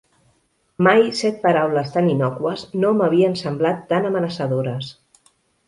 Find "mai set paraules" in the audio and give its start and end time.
0.87-1.91